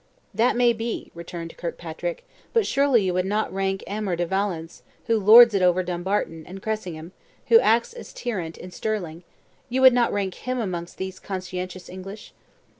"That 0.33 0.55
may 0.55 0.73
be," 0.73 1.11
returned 1.13 1.55
Kirkpatrick; 1.57 2.25
"but 2.53 2.65
surely 2.65 3.03
you 3.03 3.13
would 3.13 3.23
not 3.27 3.53
rank 3.53 3.83
Aymer 3.85 4.15
de 4.15 4.25
Valence, 4.25 4.81
who 5.05 5.19
lords 5.19 5.53
it 5.53 5.61
over 5.61 5.83
Dumbarton, 5.83 6.43
and 6.47 6.59
Cressingham, 6.59 7.11
who 7.49 7.59
acts 7.59 7.91
the 7.91 8.03
tyrant 8.03 8.57
in 8.57 8.71
Stirling 8.71 9.23
you 9.69 9.79
would 9.83 9.93
not 9.93 10.11
rank 10.11 10.35
them 10.43 10.57
amongst 10.59 10.97
these 10.97 11.19
conscientious 11.19 11.87
English?" 11.87 12.33